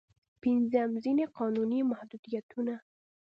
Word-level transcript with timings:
پنځم: 0.41 0.89
ځينې 1.03 1.25
قانوني 1.37 1.79
محدودیتونه. 1.91 2.73